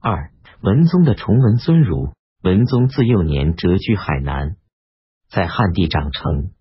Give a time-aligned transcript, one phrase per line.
[0.00, 2.12] 二文宗的崇文尊儒。
[2.40, 4.56] 文宗自幼年谪居海南，
[5.28, 6.52] 在汉地长成，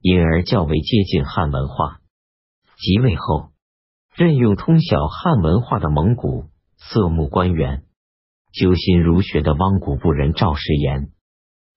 [0.00, 2.00] 因而较为接近汉文化。
[2.76, 3.52] 即位后，
[4.16, 7.84] 任用通晓汉文化的蒙古色目官员，
[8.52, 11.12] 究心儒学的汪古部人赵世炎，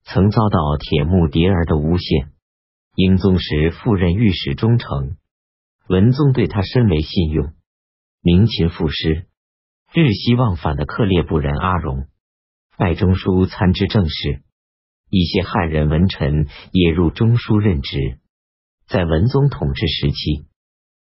[0.06, 2.32] 曾遭到铁木迭儿的诬陷。
[2.96, 5.18] 英宗时赴任御史中丞，
[5.88, 7.54] 文宗对他深为信用，
[8.24, 9.28] 明勤赋诗，
[9.98, 12.07] 日夕忘返的克烈部人阿荣。
[12.77, 14.41] 拜中书参知政事，
[15.09, 18.20] 一些汉人文臣也入中书任职。
[18.89, 20.48] 在文宗统治时期，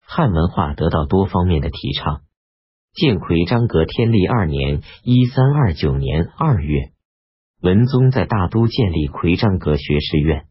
[0.06, 2.24] 汉文化得到多方面的提倡。
[2.92, 6.92] 建奎章阁天历二年（一三二九年）二月，
[7.62, 10.48] 文宗在大都建立奎章阁学士院，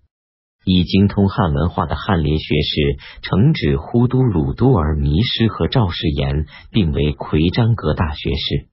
[0.65, 8.69] 以精通汉文化的翰林学士承旨呼都鲁都尔迷失和赵世炎，并为奎章阁大学士。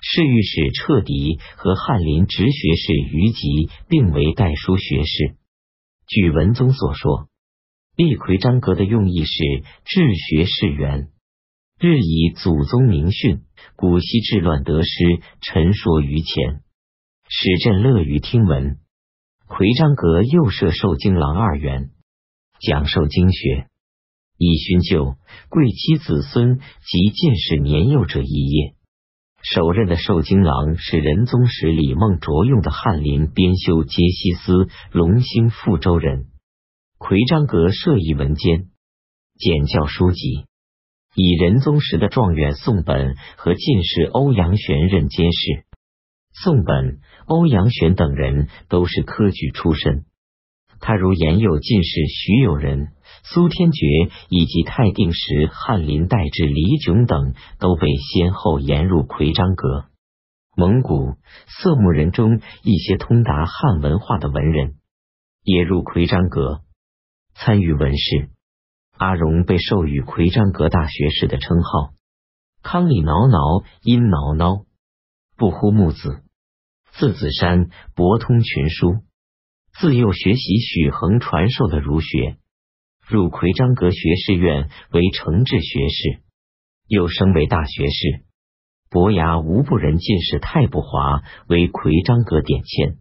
[0.00, 5.36] 侍御史彻底和翰林直学士于吉并为代书学士。
[6.06, 7.28] 据文宗所说，
[7.96, 9.42] 立奎章阁的用意是
[9.84, 11.08] 治学士源，
[11.78, 13.42] 日以祖宗名训、
[13.76, 16.62] 古稀治乱得失陈说于前，
[17.28, 18.78] 使朕乐于听闻。
[19.48, 21.88] 奎章阁又设受经郎二员，
[22.60, 23.66] 讲授经学，
[24.36, 25.16] 以勋就
[25.48, 28.74] 贵戚子孙及进士年幼者一业。
[29.42, 36.26] 首任的受经郎是仁宗时李梦卓用的翰林编修杰西斯隆兴富州人，
[36.98, 38.66] 奎章阁设一文监，
[39.38, 40.44] 简教书籍，
[41.14, 45.64] 以仁宗时的状元宋本和进士欧阳玄任监事。
[46.32, 50.04] 宋本、欧阳玄等人都是科举出身。
[50.80, 52.92] 他如沿右进士徐友仁、
[53.24, 53.86] 苏天觉
[54.28, 59.86] 以及太定时翰林代治李炯等，都被先后延入奎章阁。
[60.56, 64.74] 蒙古色目人中一些通达汉文化的文人
[65.44, 66.62] 也入奎章阁
[67.34, 68.30] 参与文事。
[68.96, 71.90] 阿荣被授予奎章阁大学士的称号。
[72.62, 73.38] 康里挠挠
[73.82, 74.64] 因挠挠，
[75.38, 76.24] 不呼木子，
[76.94, 79.04] 字子山，博通群书。
[79.78, 82.38] 自幼学习许衡传授的儒学，
[83.06, 86.22] 入奎章阁学士院为承制学士，
[86.88, 88.24] 又升为大学士。
[88.90, 92.98] 伯牙无不人进士太不华为奎章阁点签。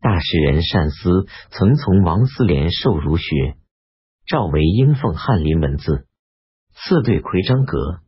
[0.00, 3.54] 大诗人单思曾从王思廉受儒学，
[4.26, 6.08] 赵为应奉翰林文字，
[6.72, 8.00] 赐对奎章阁。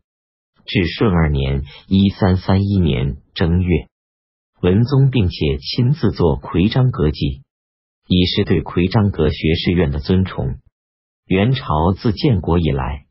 [0.66, 3.86] 至顺二年（一三三一年）正月，
[4.60, 7.40] 文宗并且亲自作奎章阁记。
[8.06, 10.56] 以示对奎章阁学士院的尊崇。
[11.24, 13.06] 元朝自建国以来，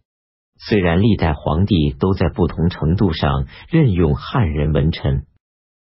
[0.59, 5.25] 虽然历代皇帝都在不同程度上任用汉人文臣，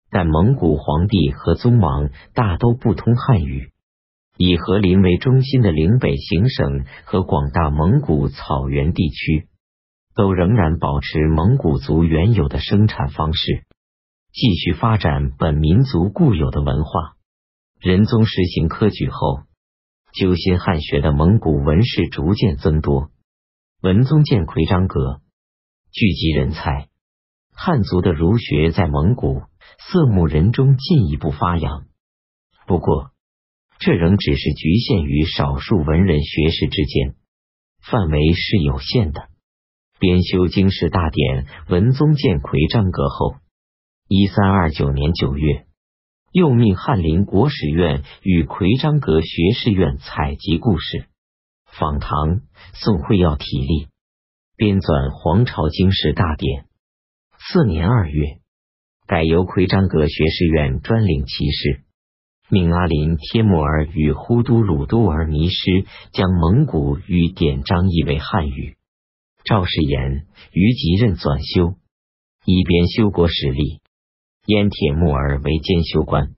[0.10, 3.72] 但蒙古皇帝和宗王大都不通汉语。
[4.38, 9.48] 以和林为中心的岭北行省和广大蒙古草原地区，
[10.14, 13.64] 都仍然保持蒙古族原有的生产方式，
[14.36, 17.16] 继续发展本民族固有的文化。
[17.80, 19.44] 仁宗实行科举后，
[20.12, 23.12] 修心汉学的蒙古文士逐渐增多。
[23.82, 25.22] 文宗建奎章阁，
[25.94, 26.90] 聚集人才，
[27.54, 29.44] 汉族的儒学在蒙古
[29.80, 31.86] 色目人中进一步发扬。
[32.68, 33.12] 不过，
[33.80, 37.16] 这仍只是局限于少数文人学士之间，
[37.82, 39.30] 范围是有限的。
[39.98, 43.36] 编修经世大典，文宗建奎章阁后，
[44.08, 45.66] 一三二九年九月。
[46.32, 51.08] 又命翰林国史院与奎章阁学士院采集故事、
[51.80, 52.42] 访唐、
[52.74, 53.88] 宋会要体例，
[54.58, 56.66] 编纂皇朝经史大典。
[57.40, 58.42] 次年二月，
[59.08, 61.82] 改由奎章阁学士院专领其事，
[62.50, 68.76] 命阿林帖木儿与忽都鲁都儿弥师将蒙古语典章译为汉语。
[69.46, 71.78] 赵世言于即任纂修，
[72.46, 73.80] 一边修国史例。
[74.46, 76.36] 燕铁木儿为监修官，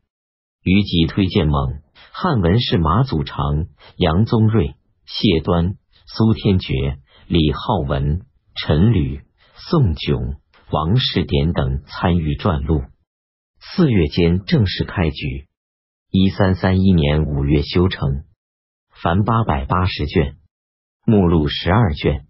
[0.63, 1.81] 于己推荐蒙
[2.13, 3.67] 汉文士马祖常、
[3.97, 4.75] 杨宗瑞、
[5.05, 5.75] 谢端、
[6.05, 8.25] 苏天觉、李浩文、
[8.55, 9.23] 陈履、
[9.55, 10.37] 宋炯、
[10.71, 12.83] 王世典等参与撰录。
[13.59, 15.47] 四月间正式开局，
[16.09, 18.23] 一三三一年五月修成，
[18.89, 20.37] 凡八百八十卷，
[21.05, 22.25] 目录十二卷，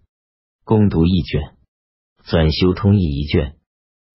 [0.64, 1.54] 攻读一卷，
[2.24, 3.57] 纂修通义一卷。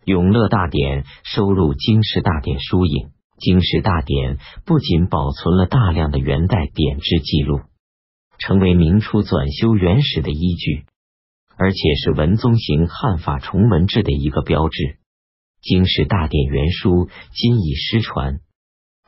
[0.06, 7.62] 永乐大典收录经世大典书影，经世大典不仅保存了大量的元代典制记录，
[8.38, 10.84] 成为明初纂修原始的依据，
[11.58, 14.98] 而且是文宗行汉法崇文制的一个标志。
[15.62, 18.42] 经史大典原书今已失传，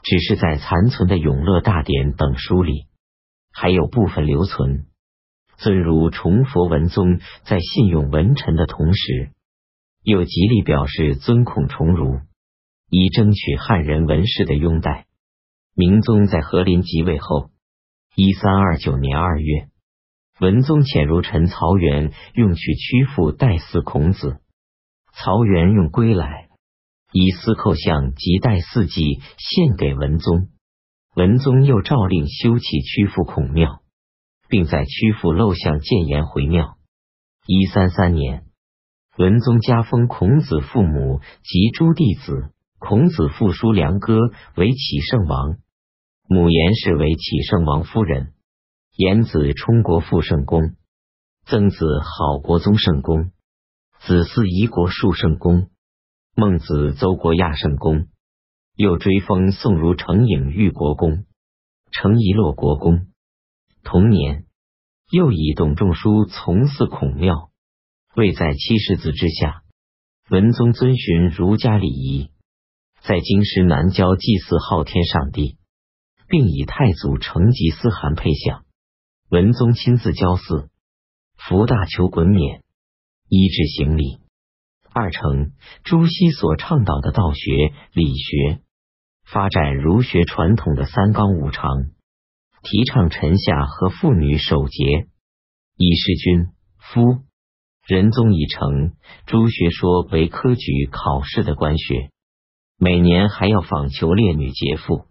[0.01, 2.85] 只是在残存的《永乐大典》等书里
[3.51, 4.85] 还有部分留存。
[5.57, 9.31] 尊儒崇佛文宗在信用文臣的同时，
[10.05, 12.19] 又极力表示尊孔崇儒，
[12.89, 15.07] 以争取汉人文士的拥戴。
[15.75, 17.49] 明宗在和林即位后，
[18.15, 19.67] 一三二九年二月，
[20.39, 24.39] 文宗遣儒臣曹元用去曲阜代祀孔子，
[25.13, 26.49] 曹元用归来，
[27.11, 30.49] 以司寇相及代祀祭献给文宗，
[31.15, 33.81] 文宗又诏令修葺曲阜孔庙。
[34.47, 36.77] 并在曲阜陋巷建言回庙。
[37.47, 38.44] 一三三年，
[39.17, 44.19] 文宗加封孔子父母及诸弟子孔子父叔良哥
[44.57, 45.57] 为启圣王，
[46.27, 48.33] 母颜氏为启圣王夫人，
[48.97, 50.75] 颜子充国父圣公，
[51.45, 53.31] 曾子好国宗圣公，
[53.99, 55.69] 子嗣夷国庶圣公，
[56.35, 58.07] 孟子邹国亚圣公，
[58.75, 61.23] 又追封宋如成颖玉国公，
[61.89, 63.07] 成仪洛国公。
[63.85, 64.45] 同年，
[65.09, 67.49] 又以董仲舒从祀孔庙，
[68.15, 69.63] 位在七世子之下。
[70.29, 72.31] 文宗遵循儒家礼仪，
[73.03, 75.57] 在京师南郊祭祀昊天上帝，
[76.27, 78.65] 并以太祖成吉思汗配享。
[79.29, 80.69] 文宗亲自交祀，
[81.35, 82.63] 福大求衮冕，
[83.27, 84.19] 衣制行礼。
[84.93, 85.51] 二成
[85.83, 88.61] 朱熹所倡导的道学、理学，
[89.25, 91.91] 发展儒学传统的三纲五常。
[92.63, 95.07] 提倡臣下和妇女守节，
[95.75, 96.47] 以示君
[96.79, 97.25] 夫。
[97.87, 98.93] 仁宗已成
[99.27, 102.09] 朱学说为科举考试的官学，
[102.79, 105.05] 每年还要访求烈女劫妇，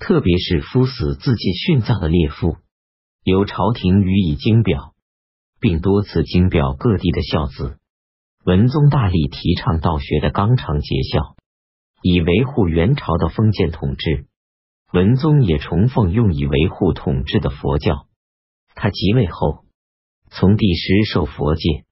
[0.00, 2.56] 特别是夫死自尽殉葬的烈妇，
[3.24, 4.94] 由朝廷予以经表，
[5.60, 7.78] 并多次经表各地的孝子。
[8.42, 11.36] 文宗大力提倡道学的纲常节孝，
[12.00, 14.24] 以维护元朝的封建统治。
[14.94, 18.06] 文宗也崇奉用以维护统治的佛教。
[18.74, 19.66] 他即位后，
[20.30, 21.84] 从帝师受佛戒，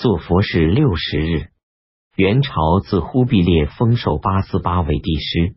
[0.00, 1.48] 做佛事六十日。
[2.16, 5.56] 元朝自忽必烈封授八思巴为帝师，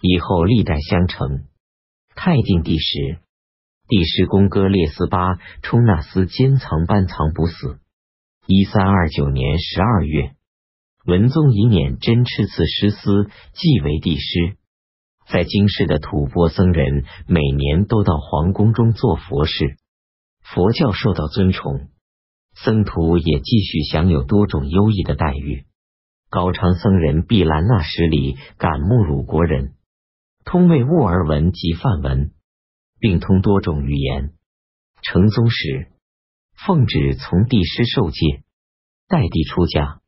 [0.00, 1.44] 以后历代相承。
[2.16, 3.20] 太定帝时，
[3.86, 7.78] 帝师公哥列斯巴充那斯坚藏班藏不死。
[8.48, 10.32] 一三二九年十二月，
[11.06, 14.56] 文宗以免真赤赐师司继为帝师。
[15.28, 19.76] 在京师的吐蕃僧人每年都到皇宫中做佛事，
[20.42, 21.90] 佛教受到尊崇，
[22.64, 25.66] 僧徒也继续享有多种优异的待遇。
[26.28, 29.74] 高昌僧人毕兰纳什里感慕鲁国人，
[30.44, 32.32] 通为沃尔文及梵文，
[32.98, 34.34] 并通多种语言。
[35.02, 35.92] 成宗时，
[36.66, 38.42] 奉旨从帝师受戒，
[39.06, 40.00] 代帝出家。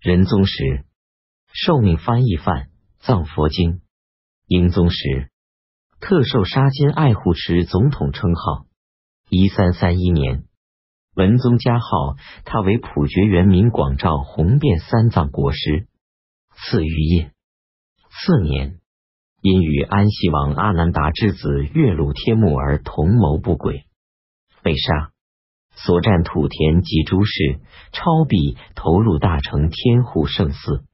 [0.00, 0.84] 仁宗时，
[1.52, 3.82] 受命翻译梵藏佛经。
[4.46, 5.30] 英宗时，
[6.00, 8.66] 特受沙金爱护持总统称号。
[9.30, 10.44] 一三三一年，
[11.14, 15.86] 文宗加号他为普觉元明广照红遍三藏国师，
[16.56, 17.30] 赐玉印。
[18.10, 18.80] 次年，
[19.40, 23.84] 因与安西王阿难达之子月鲁帖木儿同谋不轨，
[24.62, 25.12] 被杀。
[25.76, 27.60] 所占土田及诸事，
[27.92, 30.84] 超币投入大成天护圣寺。